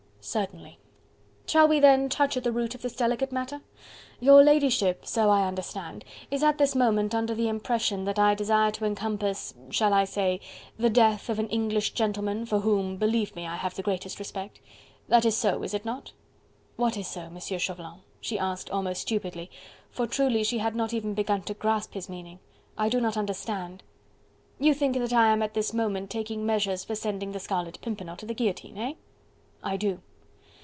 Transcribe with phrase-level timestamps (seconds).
[0.23, 0.77] "Certainly."
[1.47, 3.61] "Shall we then touch at the root of this delicate matter?
[4.19, 8.69] Your ladyship, so I understand, is at this moment under the impression that I desire
[8.73, 10.39] to encompass shall I say?
[10.77, 14.59] the death of an English gentleman for whom, believe me, I have the greatest respect.
[15.07, 16.11] That is so, is it not?"
[16.75, 17.39] "What is so, M.
[17.39, 19.49] Chauvelin?" she asked almost stupidly,
[19.89, 22.37] for truly she had not even begun to grasp his meaning.
[22.77, 23.81] "I do not understand."
[24.59, 28.17] "You think that I am at this moment taking measures for sending the Scarlet Pimpernel
[28.17, 28.77] to the guillotine?
[28.77, 28.93] Eh?"
[29.63, 29.99] "I do."